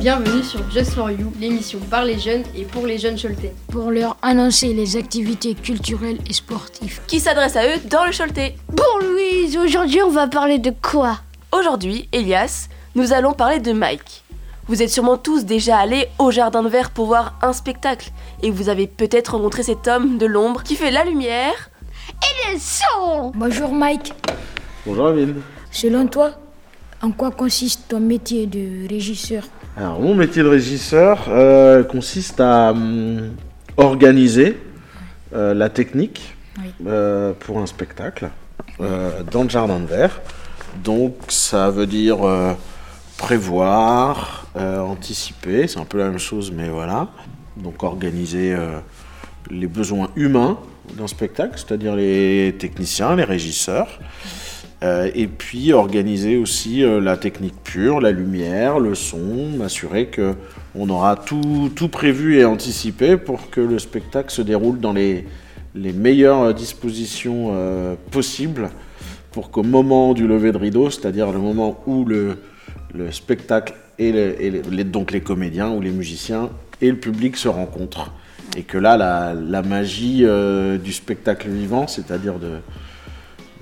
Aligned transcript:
Bienvenue 0.00 0.42
sur 0.42 0.60
Just 0.70 0.92
for 0.94 1.10
You, 1.10 1.30
l'émission 1.38 1.78
par 1.90 2.06
les 2.06 2.18
jeunes 2.18 2.44
et 2.56 2.64
pour 2.64 2.86
les 2.86 2.96
jeunes 2.96 3.20
Choletais. 3.20 3.52
Pour 3.70 3.90
leur 3.90 4.16
annoncer 4.22 4.72
les 4.72 4.96
activités 4.96 5.54
culturelles 5.54 6.16
et 6.26 6.32
sportives. 6.32 7.02
Qui 7.06 7.20
s'adresse 7.20 7.54
à 7.54 7.66
eux 7.66 7.78
dans 7.84 8.06
le 8.06 8.10
Choletais. 8.10 8.56
Bon 8.70 9.06
Louise, 9.06 9.58
aujourd'hui 9.58 10.00
on 10.00 10.08
va 10.08 10.26
parler 10.26 10.58
de 10.58 10.70
quoi? 10.70 11.18
Aujourd'hui, 11.52 12.08
Elias, 12.12 12.68
nous 12.94 13.12
allons 13.12 13.34
parler 13.34 13.60
de 13.60 13.72
Mike. 13.72 14.24
Vous 14.68 14.80
êtes 14.80 14.88
sûrement 14.88 15.18
tous 15.18 15.44
déjà 15.44 15.76
allés 15.76 16.06
au 16.18 16.30
Jardin 16.30 16.62
de 16.62 16.70
Verre 16.70 16.92
pour 16.92 17.04
voir 17.04 17.34
un 17.42 17.52
spectacle. 17.52 18.10
Et 18.42 18.50
vous 18.50 18.70
avez 18.70 18.86
peut-être 18.86 19.34
rencontré 19.34 19.62
cet 19.64 19.86
homme 19.86 20.16
de 20.16 20.24
l'ombre 20.24 20.62
qui 20.62 20.76
fait 20.76 20.90
la 20.90 21.04
lumière. 21.04 21.68
Et 22.08 22.54
le 22.54 22.58
son 22.58 23.32
Bonjour 23.34 23.70
Mike. 23.70 24.14
Bonjour 24.86 25.08
Amine. 25.08 25.42
Selon 25.70 26.06
toi, 26.06 26.30
en 27.02 27.10
quoi 27.10 27.30
consiste 27.30 27.88
ton 27.88 28.00
métier 28.00 28.46
de 28.46 28.88
régisseur? 28.88 29.44
Alors 29.76 30.00
mon 30.00 30.14
métier 30.14 30.42
de 30.42 30.48
régisseur 30.48 31.26
euh, 31.28 31.84
consiste 31.84 32.40
à 32.40 32.70
hum, 32.72 33.30
organiser 33.76 34.58
euh, 35.34 35.54
la 35.54 35.68
technique 35.68 36.34
Oui. 36.58 36.72
euh, 36.86 37.32
pour 37.38 37.58
un 37.58 37.66
spectacle 37.66 38.28
dans 39.30 39.42
le 39.42 39.48
jardin 39.50 39.78
de 39.78 39.84
verre. 39.84 40.22
Donc 40.82 41.14
ça 41.28 41.68
veut 41.70 41.86
dire 41.86 42.18
prévoir, 43.18 44.46
anticiper, 44.54 45.68
c'est 45.68 45.78
un 45.78 45.84
peu 45.84 45.98
la 45.98 46.08
même 46.08 46.18
chose 46.18 46.50
mais 46.50 46.70
voilà. 46.70 47.08
Donc 47.58 47.82
organiser 47.82 48.56
les 49.50 49.66
besoins 49.66 50.08
humains 50.16 50.58
d'un 50.94 51.08
spectacle, 51.08 51.52
c'est-à-dire 51.56 51.94
les 51.94 52.56
techniciens, 52.58 53.16
les 53.16 53.24
régisseurs. 53.24 53.98
Euh, 54.82 55.10
et 55.14 55.26
puis 55.26 55.74
organiser 55.74 56.38
aussi 56.38 56.82
euh, 56.82 57.00
la 57.02 57.18
technique 57.18 57.62
pure, 57.62 58.00
la 58.00 58.12
lumière, 58.12 58.78
le 58.78 58.94
son, 58.94 59.50
m'assurer 59.58 60.06
que 60.06 60.32
on 60.74 60.88
aura 60.88 61.16
tout, 61.16 61.70
tout 61.74 61.88
prévu 61.88 62.38
et 62.38 62.46
anticipé 62.46 63.18
pour 63.18 63.50
que 63.50 63.60
le 63.60 63.78
spectacle 63.78 64.30
se 64.30 64.40
déroule 64.40 64.80
dans 64.80 64.94
les, 64.94 65.26
les 65.74 65.92
meilleures 65.92 66.54
dispositions 66.54 67.50
euh, 67.52 67.94
possibles 68.10 68.70
pour 69.32 69.50
qu'au 69.50 69.62
moment 69.62 70.14
du 70.14 70.26
lever 70.26 70.50
de 70.50 70.56
rideau, 70.56 70.88
c'est-à-dire 70.88 71.30
le 71.30 71.40
moment 71.40 71.82
où 71.86 72.06
le, 72.06 72.38
le 72.94 73.12
spectacle 73.12 73.74
et, 73.98 74.12
le- 74.12 74.42
et 74.42 74.50
les- 74.50 74.84
donc 74.84 75.12
les 75.12 75.20
comédiens 75.20 75.68
ou 75.70 75.82
les 75.82 75.90
musiciens 75.90 76.48
et 76.80 76.88
le 76.90 76.96
public 76.96 77.36
se 77.36 77.48
rencontrent. 77.48 78.12
Et 78.56 78.62
que 78.62 78.78
là, 78.78 78.96
la, 78.96 79.34
la 79.34 79.60
magie 79.62 80.24
du 80.82 80.92
spectacle 80.92 81.48
vivant, 81.50 81.86
c'est-à-dire 81.86 82.38
de, 82.40 82.52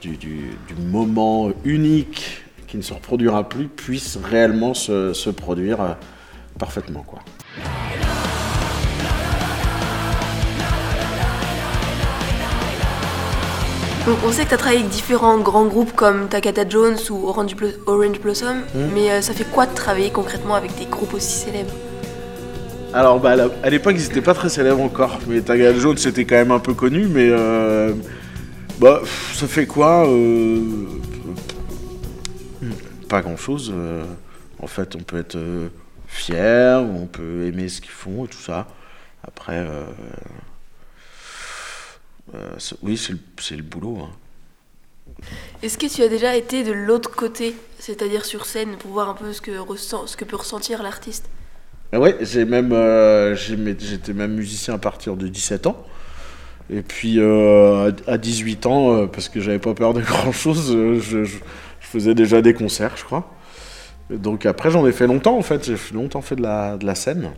du, 0.01 0.17
du- 0.17 0.51
du 0.69 0.75
moment 0.91 1.51
unique 1.65 2.43
qui 2.67 2.77
ne 2.77 2.83
se 2.83 2.93
reproduira 2.93 3.49
plus 3.49 3.67
puisse 3.69 4.19
réellement 4.23 4.75
se, 4.75 5.13
se 5.13 5.31
produire 5.31 5.81
euh, 5.81 5.93
parfaitement. 6.59 7.03
Quoi. 7.07 7.21
Donc, 14.07 14.17
on 14.27 14.33
sait 14.33 14.45
que 14.45 14.49
tu 14.49 14.55
as 14.55 14.59
travaillé 14.59 14.81
avec 14.81 14.91
différents 14.91 15.39
grands 15.39 15.67
groupes 15.67 15.93
comme 15.95 16.29
Takata 16.29 16.67
Jones 16.67 16.97
ou 17.11 17.29
Orange, 17.29 17.55
Blo- 17.55 17.77
Orange 17.87 18.21
Blossom. 18.21 18.63
Mais 18.95 19.11
euh, 19.11 19.21
ça 19.21 19.35
fait 19.35 19.45
quoi 19.45 19.67
de 19.67 19.75
travailler 19.75 20.11
concrètement 20.11 20.55
avec 20.55 20.75
des 20.79 20.87
groupes 20.87 21.13
aussi 21.13 21.33
célèbres? 21.45 21.73
Alors 22.95 23.21
bah, 23.21 23.35
à 23.63 23.69
l'époque 23.69 23.97
ils 23.99 24.03
n'étaient 24.09 24.23
pas 24.23 24.33
très 24.33 24.49
célèbres 24.49 24.81
encore, 24.81 25.19
mais 25.29 25.43
Tagal 25.43 25.77
Jaune 25.79 25.99
c'était 25.99 26.25
quand 26.25 26.37
même 26.37 26.53
un 26.53 26.59
peu 26.59 26.73
connu, 26.73 27.07
mais 27.07 27.29
euh, 27.31 27.93
bah, 28.80 29.02
ça 29.34 29.46
fait 29.46 29.66
quoi 29.66 30.08
euh, 30.08 30.62
Pas 33.08 33.20
grand 33.22 33.36
chose. 33.36 33.72
en 34.61 34.66
fait 34.66 34.96
on 34.96 35.00
peut 35.00 35.18
être 35.18 35.36
euh, 35.36 35.68
fier, 36.06 36.83
on 36.83 37.06
peut 37.06 37.46
aimer 37.46 37.68
ce 37.68 37.80
qu'ils 37.80 37.90
font 37.90 38.24
et 38.24 38.28
tout 38.28 38.39
ça. 38.39 38.66
Après, 39.22 39.58
euh, 39.58 39.84
euh, 42.34 42.56
oui 42.83 42.96
c'est 42.96 43.56
le, 43.56 43.62
boulot. 43.62 43.98
hein. 44.02 44.11
Est-ce 45.62 45.78
que 45.78 45.86
tu 45.86 46.02
as 46.02 46.08
déjà 46.08 46.36
été 46.36 46.64
de 46.64 46.72
l'autre 46.72 47.10
côté, 47.10 47.55
c'est-à-dire 47.78 48.24
sur 48.24 48.46
scène, 48.46 48.77
pour 48.77 48.92
voir 48.92 49.08
un 49.08 49.14
peu 49.14 49.33
ce 49.33 49.40
que, 49.40 49.56
ressent, 49.58 50.06
ce 50.06 50.16
que 50.16 50.24
peut 50.24 50.36
ressentir 50.36 50.83
l'artiste? 50.83 51.28
Ah 51.92 51.98
ouais, 51.98 52.16
j'ai 52.20 52.45
même, 52.45 52.72
euh, 52.72 53.34
j'étais 53.34 54.12
même 54.12 54.34
musicien 54.34 54.74
à 54.74 54.78
partir 54.78 55.16
de 55.16 55.27
17 55.27 55.66
ans. 55.66 55.86
Et 56.70 56.83
puis 56.83 57.18
euh, 57.18 57.90
à 58.06 58.12
à 58.12 58.18
18 58.18 58.67
ans, 58.67 58.92
euh, 58.95 59.06
parce 59.06 59.29
que 59.29 59.40
j'avais 59.40 59.58
pas 59.58 59.74
peur 59.74 59.95
de 59.95 60.01
grand 60.02 60.33
chose, 60.33 60.73
je, 61.01 61.24
je- 61.24 61.36
faisais 61.80 62.14
déjà 62.14 62.42
des 62.42 62.52
concerts, 62.52 62.92
je 62.96 63.05
crois. 63.05 63.30
Donc 64.11 64.45
après, 64.45 64.70
j'en 64.70 64.86
ai 64.86 64.92
fait 64.92 65.07
longtemps 65.07 65.39
en 65.39 65.42
fait. 65.42 65.64
J'ai 65.64 65.77
longtemps 65.95 66.20
fait 66.20 66.36
de 66.36 66.42
la, 66.42 66.77
scène. 66.95 67.30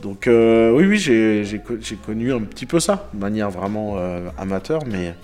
Donc 0.00 0.26
euh, 0.26 0.72
oui, 0.72 0.86
oui, 0.86 0.98
j'ai 0.98 1.44
j'ai 1.44 1.58
co- 1.58 1.76
j'ai 1.80 1.96
connu 1.96 2.32
un 2.32 2.40
petit 2.40 2.64
peu 2.66 2.80
ça, 2.80 3.08
de 3.12 3.20
manière 3.20 3.50
vraiment 3.50 3.94
euh, 3.98 4.28
amateur, 4.38 4.80
mais, 4.86 5.14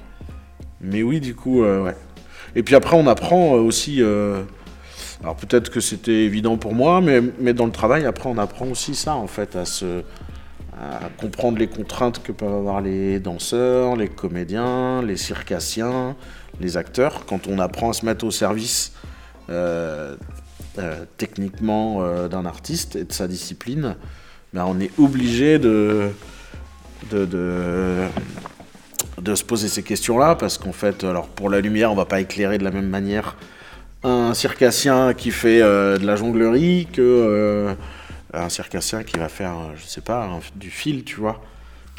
mais 0.80 1.02
oui, 1.02 1.20
du 1.20 1.34
coup, 1.34 1.64
euh, 1.64 1.82
ouais. 1.82 1.97
Et 2.54 2.62
puis 2.62 2.74
après, 2.74 2.97
on 2.97 3.06
apprend 3.06 3.56
euh, 3.56 3.60
aussi. 3.60 4.02
euh, 4.02 4.42
alors 5.22 5.34
peut-être 5.36 5.70
que 5.70 5.80
c'était 5.80 6.24
évident 6.24 6.56
pour 6.58 6.74
moi, 6.74 7.00
mais, 7.00 7.20
mais 7.41 7.54
dans 7.54 7.66
le 7.66 7.72
travail, 7.72 8.04
après, 8.06 8.28
on 8.28 8.38
apprend 8.38 8.66
aussi 8.68 8.94
ça, 8.94 9.16
en 9.16 9.26
fait, 9.26 9.56
à, 9.56 9.64
se, 9.64 10.02
comprendre 11.21 11.59
les 11.59 11.66
contraintes 11.66 12.22
que 12.22 12.33
peuvent 12.33 12.55
avoir 12.55 12.81
les 12.81 13.21
danseurs, 13.21 13.97
les 13.97 14.09
comédiens, 14.09 15.03
les 15.03 15.16
circassiens, 15.16 16.16
les 16.61 16.77
acteurs, 16.77 17.27
quand 17.27 17.47
on 17.47 17.59
apprend 17.59 17.91
à 17.91 17.93
se 17.93 18.05
mettre 18.05 18.25
au 18.25 18.31
service 18.31 18.93
euh, 19.50 20.16
euh, 20.78 21.05
techniquement 21.16 22.03
euh, 22.03 22.28
d'un 22.28 22.47
artiste 22.47 22.97
et 22.97 23.05
de 23.05 23.12
sa 23.12 23.27
discipline, 23.27 23.97
ben, 24.53 24.65
on 24.66 24.78
est 24.81 24.91
obligé 24.99 25.59
de, 25.59 26.11
de, 27.10 27.25
de, 27.25 28.09
se 29.34 29.45
poser 29.45 29.69
ces 29.69 29.83
questions-là, 29.83 30.37
parce 30.37 30.59
qu'en 30.59 30.72
fait, 30.72 31.05
alors 31.05 31.28
pour 31.28 31.50
la 31.50 31.60
lumière, 31.60 31.93
on 31.93 31.97
va 31.97 32.06
pas 32.06 32.21
éclairer 32.21 32.59
de 32.59 32.65
la 32.65 32.71
même 32.71 32.89
manière 32.89 33.37
un 34.05 34.33
circassien 34.34 35.15
qui 35.15 35.33
fait 35.33 35.60
de 35.60 36.06
la 36.06 36.15
jonglerie 36.15 36.87
que 36.93 37.75
un 38.33 38.49
circassien 38.49 39.03
qui 39.05 39.16
va 39.19 39.28
faire, 39.28 39.53
euh, 39.53 39.72
je 39.77 39.87
sais 39.87 40.00
pas, 40.00 40.25
un- 40.25 40.41
du 40.56 40.71
fil, 40.71 41.05
tu 41.05 41.16
vois. 41.16 41.41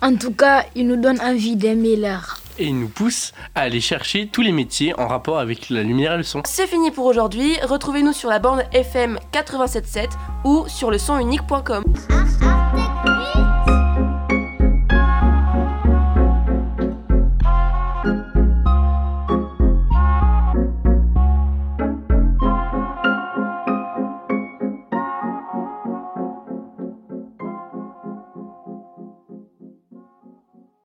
En 0.01 0.15
tout 0.15 0.31
cas, 0.33 0.63
il 0.75 0.87
nous 0.87 0.95
donne 0.95 1.19
envie 1.21 1.55
d'aimer 1.57 1.95
l'art. 1.97 2.39
et 2.57 2.65
il 2.67 2.77
nous 2.77 2.89
pousse 2.89 3.31
à 3.55 3.61
aller 3.61 3.79
chercher 3.79 4.27
tous 4.27 4.41
les 4.41 4.51
métiers 4.51 4.93
en 4.99 5.07
rapport 5.07 5.39
avec 5.39 5.69
la 5.69 5.81
lumière 5.81 6.13
et 6.15 6.17
le 6.17 6.23
son. 6.23 6.41
C'est 6.45 6.67
fini 6.67 6.91
pour 6.91 7.05
aujourd'hui. 7.05 7.57
Retrouvez-nous 7.63 8.11
sur 8.11 8.29
la 8.29 8.39
bande 8.39 8.63
FM 8.73 9.17
87.7 9.31 10.09
ou 10.43 10.65
sur 10.67 10.91
le 10.91 10.97
sonunique.com. 10.97 11.83
Ah 12.11 12.23